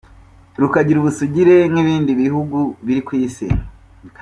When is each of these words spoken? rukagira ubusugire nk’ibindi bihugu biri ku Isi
rukagira 0.61 0.97
ubusugire 0.99 1.55
nk’ibindi 1.71 2.11
bihugu 2.21 2.57
biri 2.85 3.01
ku 3.07 3.11
Isi 3.25 3.47